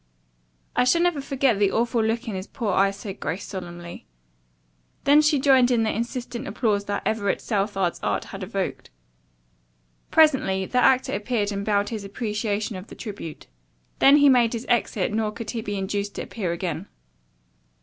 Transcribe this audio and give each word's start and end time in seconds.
"I 0.75 0.83
shall 0.83 1.03
never 1.03 1.21
forget 1.21 1.59
the 1.59 1.71
awful 1.71 2.03
look 2.03 2.27
in 2.27 2.33
his 2.33 2.47
poor 2.47 2.73
eyes," 2.73 2.97
said 2.97 3.19
Grace 3.19 3.43
solemnly. 3.45 4.07
Then 5.03 5.21
she 5.21 5.37
joined 5.37 5.69
in 5.69 5.83
the 5.83 5.95
insistent 5.95 6.47
applause 6.47 6.85
that 6.85 7.03
Everett 7.05 7.39
Southard's 7.39 7.99
art 8.01 8.23
had 8.23 8.41
evoked. 8.41 8.89
Presently 10.09 10.65
the 10.65 10.79
actor 10.83 11.13
appeared 11.13 11.51
and 11.51 11.63
bowed 11.63 11.89
his 11.89 12.03
appreciation 12.03 12.75
of 12.75 12.87
the 12.87 12.95
tribute. 12.95 13.45
Then 13.99 14.17
he 14.17 14.27
made 14.27 14.53
his 14.53 14.65
exit 14.67 15.13
nor 15.13 15.31
could 15.31 15.51
he 15.51 15.61
be 15.61 15.77
induced 15.77 16.15
to 16.15 16.23
appear 16.23 16.51
again. 16.51 16.87